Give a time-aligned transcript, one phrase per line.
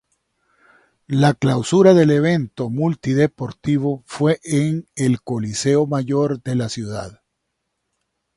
[1.05, 7.21] La clausura del evento multideportivo fue en el Coliseo Mayor de la ciudad.